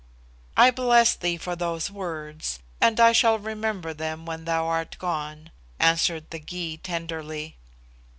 '""I 0.57 0.71
bless 0.71 1.13
thee 1.13 1.37
for 1.37 1.55
those 1.55 1.91
words, 1.91 2.57
and 2.81 2.99
I 2.99 3.11
shall 3.11 3.37
remember 3.37 3.93
them 3.93 4.25
when 4.25 4.45
thou 4.45 4.65
art 4.65 4.97
gone," 4.97 5.51
answered 5.79 6.31
the 6.31 6.39
Gy, 6.39 6.77
tenderly. 6.77 7.57